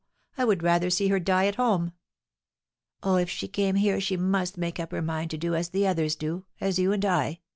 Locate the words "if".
3.17-3.29